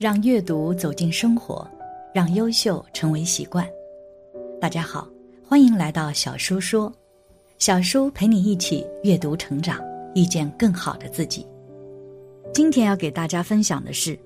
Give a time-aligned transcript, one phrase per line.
[0.00, 1.70] 让阅读走进生活，
[2.14, 3.68] 让优秀成为习惯。
[4.58, 5.06] 大家好，
[5.46, 6.90] 欢迎来到小叔说，
[7.58, 9.78] 小叔陪你一起阅读成长，
[10.14, 11.46] 遇见更好的自己。
[12.50, 14.16] 今天要给大家分享的是，《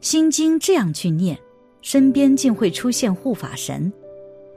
[0.00, 1.36] 心经》这样去念，
[1.82, 3.92] 身边竟会出现护法神，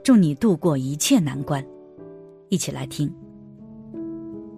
[0.04, 1.60] 助你度过一切难关。
[2.50, 3.12] 一起来听。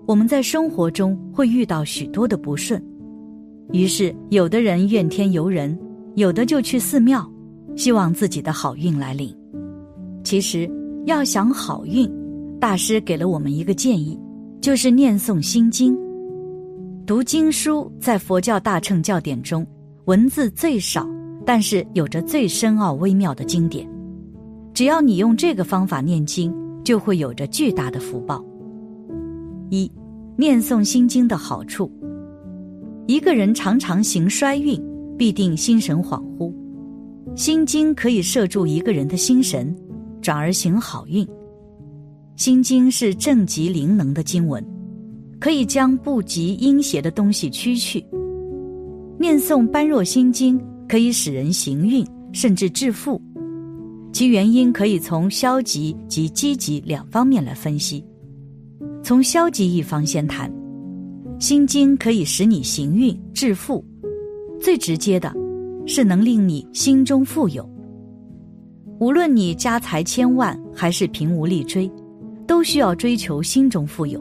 [0.05, 2.85] 我们在生活中会遇到许多的不顺，
[3.73, 5.75] 于是有的人怨天尤人。
[6.17, 7.29] 有的就去寺庙，
[7.77, 9.35] 希望自己的好运来临。
[10.23, 10.71] 其实
[11.07, 12.11] 要想好运，
[12.61, 14.19] 大师给了我们一个建议，
[14.61, 15.97] 就是念诵心经。
[17.05, 19.67] 读经书在佛教大乘教典中，
[20.05, 21.07] 文字最少，
[21.45, 23.87] 但是有着最深奥微妙的经典。
[24.73, 26.55] 只要你用这个方法念经，
[26.85, 28.43] 就会有着巨大的福报。
[29.69, 29.91] 一，
[30.37, 31.91] 念诵心经的好处。
[33.07, 34.81] 一个人常常行衰运。
[35.17, 36.53] 必定心神恍惚，
[37.37, 39.75] 心经可以摄住一个人的心神，
[40.21, 41.27] 转而行好运。
[42.37, 44.65] 心经是正极灵能的经文，
[45.39, 48.05] 可以将不吉阴邪的东西驱去。
[49.19, 53.21] 念诵般若心经可以使人行运，甚至致富。
[54.13, 58.05] 其原因可以从消极及积极两方面来分析。
[59.03, 60.53] 从消极一方先谈，
[61.39, 63.85] 心经可以使你行运致富。
[64.65, 65.31] 最直接的，
[65.85, 67.69] 是能令你心中富有。
[68.99, 71.87] 无论你家财千万还是贫无力追，
[72.47, 74.19] 都需要追求心中富有。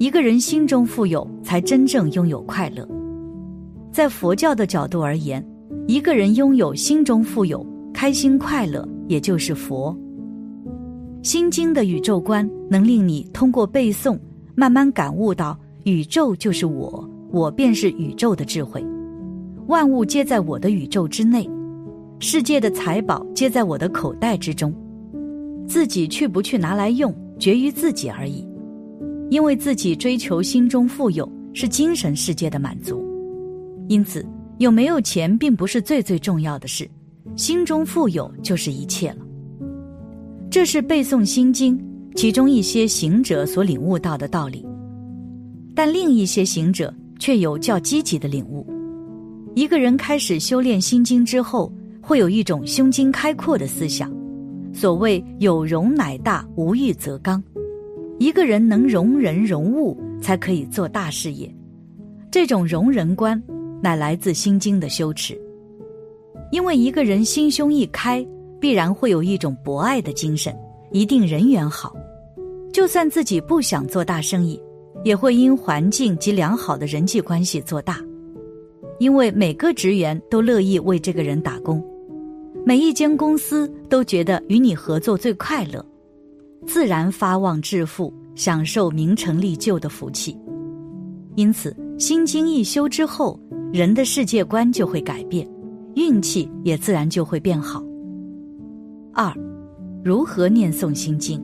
[0.00, 2.84] 一个人心中富有，才真正拥有快乐。
[3.92, 5.40] 在佛教的角度而言，
[5.86, 9.96] 一个人拥有心中富有、开心快乐，也就是佛。
[11.22, 14.18] 心经的宇宙观能令你通过背诵，
[14.56, 18.84] 慢慢感悟到宇宙就是我，我便是宇宙的智慧。
[19.66, 21.48] 万物皆在我的宇宙之内，
[22.18, 24.74] 世界的财宝皆在我的口袋之中，
[25.66, 28.46] 自己去不去拿来用，决于自己而已。
[29.30, 33.02] 因为自己追求心中富有，是精神世界的满足，
[33.88, 34.24] 因此
[34.58, 36.86] 有没有钱并不是最最重要的事，
[37.34, 39.18] 心中富有就是一切了。
[40.50, 41.82] 这是背诵心经
[42.14, 44.64] 其中一些行者所领悟到的道理，
[45.74, 48.64] 但另一些行者却有较积极的领悟。
[49.54, 54.12] 一个人开始修炼心经之后，会有一种胸襟开阔的思想。
[54.72, 57.42] 所谓“有容乃大，无欲则刚”。
[58.18, 61.48] 一个人能容人容物，才可以做大事业。
[62.32, 63.40] 这种容人观，
[63.80, 65.40] 乃来自心经的修持。
[66.50, 68.26] 因为一个人心胸一开，
[68.60, 70.52] 必然会有一种博爱的精神，
[70.90, 71.94] 一定人缘好。
[72.72, 74.60] 就算自己不想做大生意，
[75.04, 78.00] 也会因环境及良好的人际关系做大。
[79.04, 81.84] 因为每个职员都乐意为这个人打工，
[82.64, 85.84] 每一间公司都觉得与你合作最快乐，
[86.66, 90.34] 自然发旺致富，享受名成利就的福气。
[91.34, 93.38] 因此，心经一修之后，
[93.74, 95.46] 人的世界观就会改变，
[95.96, 97.84] 运气也自然就会变好。
[99.12, 99.30] 二，
[100.02, 101.38] 如何念诵心经？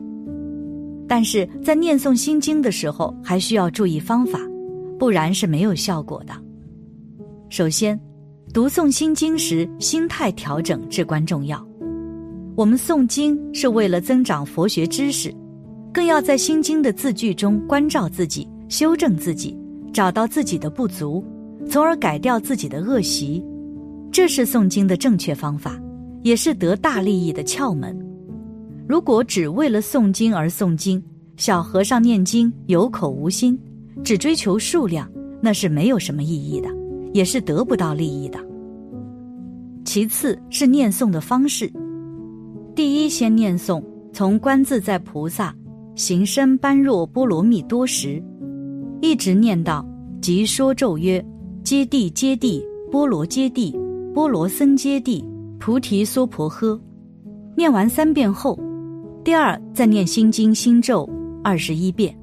[1.07, 4.39] 但是在念诵心经的时候，还需要注意方法，
[4.97, 6.33] 不然是没有效果的。
[7.51, 7.99] 首先，
[8.53, 11.61] 读诵心经时，心态调整至关重要。
[12.55, 15.35] 我们诵经是为了增长佛学知识，
[15.91, 19.59] 更要在心经的字句中关照自己、修正自己，
[19.91, 21.21] 找到自己的不足，
[21.69, 23.43] 从而改掉自己的恶习。
[24.13, 25.77] 这是诵经的正确方法，
[26.23, 27.93] 也是得大利益的窍门。
[28.87, 31.03] 如果只为了诵经而诵经，
[31.35, 33.59] 小和尚念经有口无心，
[34.05, 35.05] 只追求数量，
[35.41, 36.69] 那是没有什么意义的。
[37.13, 38.39] 也是得不到利益的。
[39.83, 41.71] 其次是念诵的方式，
[42.75, 45.53] 第一先念诵从观自在菩萨
[45.95, 48.23] 行深般若波罗蜜多时，
[49.01, 49.85] 一直念到
[50.21, 51.23] 即说咒曰：
[51.63, 53.75] 揭谛揭谛，波罗揭谛，
[54.13, 55.23] 波罗僧揭谛，
[55.59, 56.79] 菩提娑婆诃。
[57.57, 58.57] 念完三遍后，
[59.23, 61.09] 第二再念心经心咒
[61.43, 62.15] 二十一遍：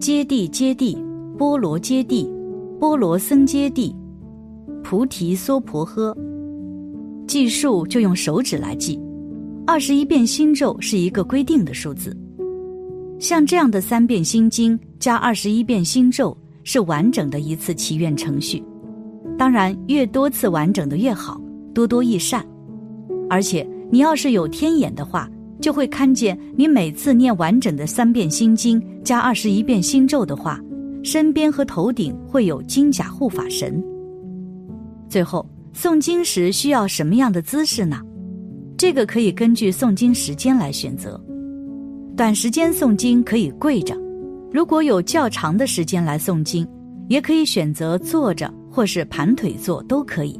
[0.00, 0.96] 揭谛揭谛，
[1.36, 2.37] 波罗揭谛。
[2.78, 3.92] 波罗僧揭谛，
[4.84, 6.16] 菩提娑婆诃。
[7.26, 8.98] 计数就用手指来记，
[9.66, 12.16] 二十一遍心咒是一个规定的数字。
[13.18, 18.62] 像这样的三遍心经加二十一遍心咒，是完整的一次祈愿程序。
[19.36, 21.40] 当然，越多次完整的越好，
[21.74, 22.46] 多多益善。
[23.28, 25.28] 而且，你要是有天眼的话，
[25.60, 30.60] 就会看见你每次念完整的三遍心经加二十一遍心咒的话。
[31.02, 33.82] 身边和头顶会有金甲护法神。
[35.08, 38.00] 最后，诵经时需要什么样的姿势呢？
[38.76, 41.20] 这个可以根据诵经时间来选择。
[42.16, 43.96] 短时间诵经可以跪着，
[44.52, 46.66] 如果有较长的时间来诵经，
[47.08, 50.38] 也可以选择坐着或是盘腿坐都可以。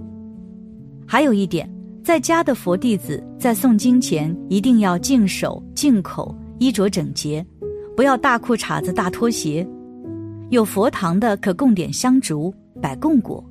[1.06, 1.68] 还有一点，
[2.04, 7.44] 在家的佛弟子在诵经前一定要净手净口，衣着整洁，
[7.96, 9.66] 不要大裤衩子大拖鞋。
[10.50, 13.44] 有佛堂的可供点香烛，摆供果。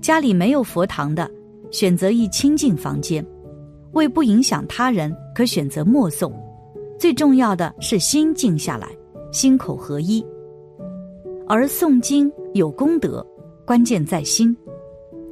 [0.00, 1.30] 家里没有佛堂的，
[1.70, 3.24] 选择一清净房间，
[3.92, 6.32] 为不影响他人，可选择默诵。
[6.98, 8.88] 最重要的是心静下来，
[9.30, 10.24] 心口合一。
[11.46, 13.24] 而诵经有功德，
[13.64, 14.56] 关键在心。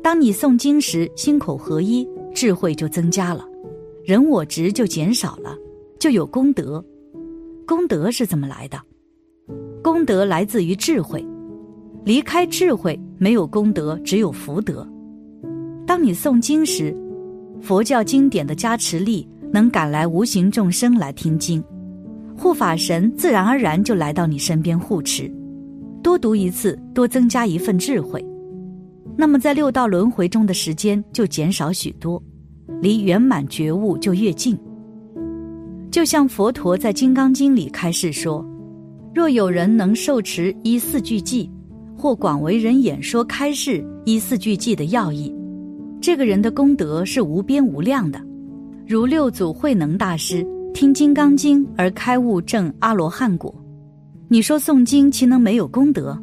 [0.01, 3.45] 当你诵经时心口合一，智慧就增加了，
[4.05, 5.57] 人我执就减少了，
[5.99, 6.85] 就有功德。
[7.67, 8.81] 功德是怎么来的？
[9.85, 11.23] 功德来自于智慧。
[12.07, 14.89] 离开智慧，没有功德，只有福德。
[15.87, 16.97] 当你诵经时，
[17.61, 21.63] 佛教经典的加持力能赶来无形众生来听经，
[22.35, 25.31] 护法神自然而然就来到你身边护持。
[26.03, 28.25] 多读一次，多增加一份智慧，
[29.19, 32.23] 那么在六道轮回中的时间就减少许多，
[32.81, 34.59] 离圆满觉悟就越近。
[35.91, 38.43] 就像佛陀在《金刚经》里开示说
[39.15, 41.49] ：“若有人能受持一四句偈。”
[41.97, 45.35] 或广为人演说开示一四句偈的要义，
[46.03, 48.21] 这个人的功德是无边无量的，
[48.87, 53.55] 如六祖慧能大师听《金刚经》而开悟证阿罗汉果。
[54.29, 56.21] 你说诵经岂能没有功德？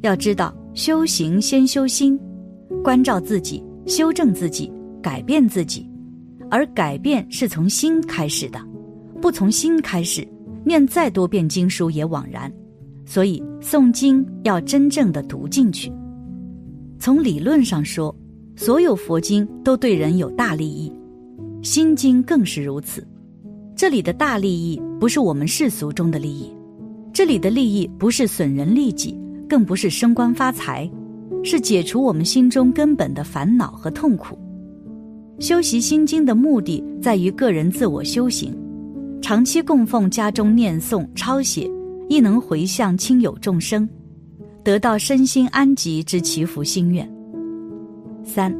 [0.00, 2.18] 要知道修行先修心，
[2.82, 4.72] 关照自己，修正自己，
[5.02, 5.86] 改变自己，
[6.50, 8.58] 而改变是从心开始的，
[9.20, 10.26] 不从心开始，
[10.64, 12.52] 念再多遍经书也枉然。
[13.04, 15.90] 所以诵经要真正的读进去。
[16.98, 18.14] 从理论上说，
[18.54, 20.92] 所有佛经都对人有大利益，
[21.62, 23.06] 心经更是如此。
[23.74, 26.52] 这里的大利益不是我们世俗中的利益，
[27.12, 29.18] 这里的利益不是损人利己，
[29.48, 30.90] 更不是升官发财，
[31.42, 34.36] 是解除我们心中根本的烦恼和痛苦。
[35.38, 38.52] 修习心经的目的在于个人自我修行，
[39.20, 41.70] 长期供奉家中念诵抄写。
[42.10, 43.86] 亦能回向亲友众生，
[44.64, 47.06] 得到身心安吉之祈福心愿。
[48.24, 48.50] 三，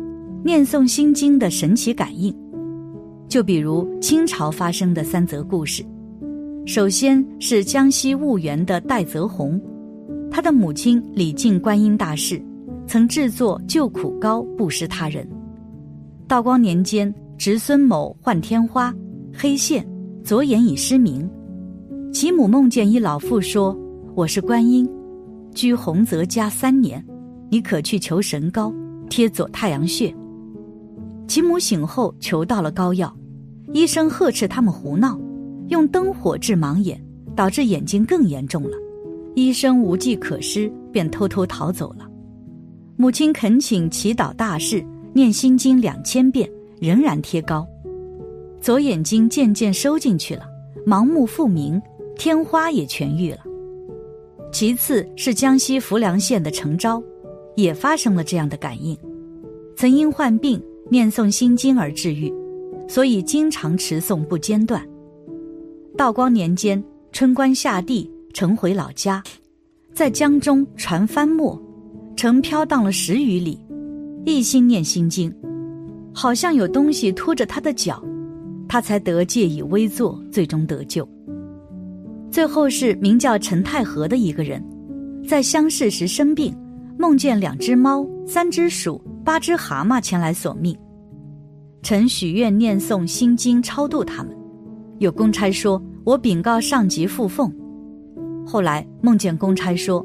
[0.44, 2.30] 念诵心经的神奇感应，
[3.26, 5.82] 就比如清朝发生的三则故事。
[6.66, 9.58] 首先是江西婺源的戴泽宏，
[10.30, 12.38] 他的母亲礼敬观音大士，
[12.86, 15.26] 曾制作救苦膏布施他人。
[16.26, 18.94] 道光年间，侄孙某患天花、
[19.32, 19.88] 黑线，
[20.28, 21.26] 左眼已失明。
[22.12, 23.74] 其母梦见一老妇说
[24.14, 24.86] ：“我是观音，
[25.54, 27.02] 居洪泽家三年，
[27.48, 28.70] 你可去求神膏，
[29.08, 30.14] 贴左太阳穴。”
[31.26, 33.10] 其母醒后求到了膏药，
[33.72, 35.18] 医生呵斥他们胡闹，
[35.68, 37.02] 用灯火治盲眼，
[37.34, 38.76] 导致眼睛更严重了。
[39.34, 42.06] 医生无计可施，便偷偷逃走了。
[42.98, 44.84] 母亲恳请祈祷大事，
[45.14, 46.46] 念心经两千遍，
[46.82, 47.66] 仍然贴膏，
[48.60, 50.42] 左眼睛渐渐收进去了，
[50.86, 51.80] 盲目复明。
[52.16, 53.38] 天花也痊愈了。
[54.50, 57.00] 其次是江西浮梁县的程昭，
[57.54, 58.98] 也发生了这样的感应，
[59.76, 60.60] 曾因患病
[60.90, 62.34] 念诵心经而治愈，
[62.88, 64.84] 所以经常持诵不间断。
[65.96, 69.22] 道光年间，春官下地，乘回老家，
[69.94, 71.56] 在江中船翻没，
[72.16, 73.60] 乘飘荡了十余里，
[74.24, 75.32] 一心念心经，
[76.12, 78.02] 好像有东西拖着他的脚，
[78.68, 81.08] 他才得借以微坐，最终得救。
[82.30, 84.62] 最后是名叫陈太和的一个人，
[85.26, 86.54] 在乡试时生病，
[86.98, 90.76] 梦见两只猫、三只鼠、八只蛤蟆前来索命。
[91.82, 94.36] 陈许愿念诵心经超度他们。
[94.98, 97.50] 有公差说：“我禀告上级复奉。”
[98.44, 100.04] 后来梦见公差说：“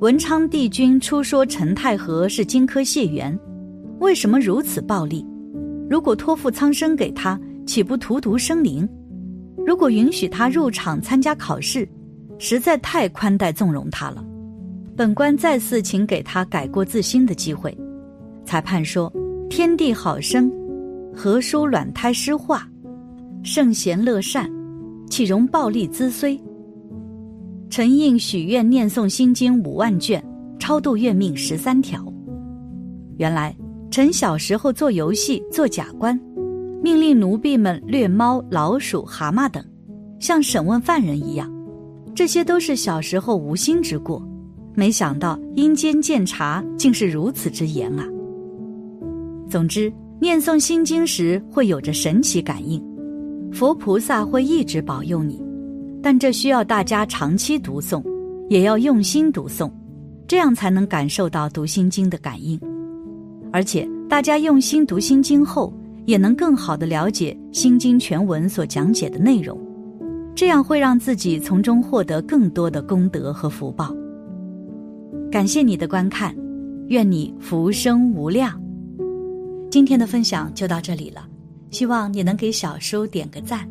[0.00, 3.38] 文昌帝君初说陈太和是荆轲谢元，
[4.00, 5.24] 为什么如此暴力？
[5.88, 8.88] 如果托付苍生给他，岂不荼毒生灵？”
[9.66, 11.88] 如果允许他入场参加考试，
[12.38, 14.24] 实在太宽待纵容他了。
[14.96, 17.76] 本官再次请给他改过自新的机会。
[18.44, 19.12] 裁判说
[19.50, 20.50] ：“天地好生，
[21.12, 22.62] 何殊卵胎诗化？
[23.42, 24.50] 圣贤乐善，
[25.10, 26.40] 岂容暴力滋虽？”
[27.68, 30.24] 陈应许愿念诵心经五万卷，
[30.58, 32.06] 超度怨命十三条。
[33.18, 33.54] 原来
[33.90, 36.18] 陈小时候做游戏做假官。
[36.86, 39.60] 命令奴婢们掠猫、老鼠、蛤蟆等，
[40.20, 41.52] 像审问犯人一样。
[42.14, 44.24] 这些都是小时候无心之过，
[44.72, 48.06] 没想到阴间见察竟是如此之严啊！
[49.50, 52.80] 总之，念诵心经时会有着神奇感应，
[53.52, 55.42] 佛菩萨会一直保佑你。
[56.00, 58.00] 但这需要大家长期读诵，
[58.48, 59.68] 也要用心读诵，
[60.28, 62.56] 这样才能感受到读心经的感应。
[63.52, 65.74] 而且，大家用心读心经后，
[66.06, 69.60] 也能更好的了解心经全文所讲解的内容，
[70.34, 73.94] 这样会让自己从中获得更多的功德和福报。
[75.30, 76.34] 感谢你的观看，
[76.86, 78.58] 愿你福生无量。
[79.70, 81.28] 今天的分享就到这里了，
[81.70, 83.68] 希望你能给小叔点个赞。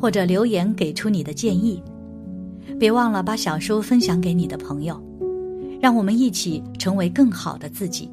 [0.00, 1.78] 或者留言给出你的建议，
[2.78, 4.98] 别忘了把小说分享给你的朋友，
[5.78, 8.10] 让我们一起成为更好的自己。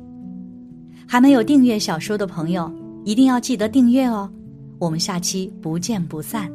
[1.07, 2.69] 还没有订阅小说的朋友，
[3.07, 4.29] 一定要记得订阅哦！
[4.77, 6.51] 我们下期不见不散。